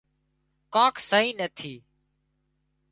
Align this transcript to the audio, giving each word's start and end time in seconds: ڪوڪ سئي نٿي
ڪوڪ 0.73 0.95
سئي 1.09 1.27
نٿي 1.39 1.73